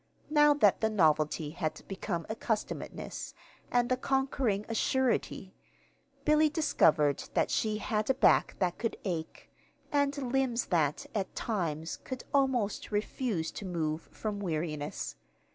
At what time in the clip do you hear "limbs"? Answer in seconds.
10.33-10.65